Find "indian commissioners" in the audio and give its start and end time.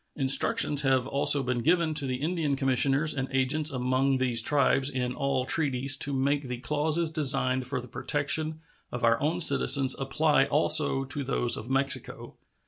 2.15-3.13